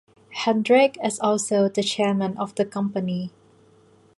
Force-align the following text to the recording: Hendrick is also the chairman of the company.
Hendrick 0.33 0.97
is 1.03 1.19
also 1.19 1.69
the 1.69 1.83
chairman 1.83 2.35
of 2.39 2.55
the 2.55 2.65
company. 2.65 3.31